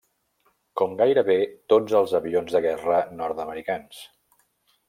Com 0.81 0.95
gairebé 1.01 1.35
tots 1.75 1.95
els 2.01 2.15
avions 2.21 2.57
de 2.57 2.65
guerra 2.67 2.99
nord-americans. 3.21 4.05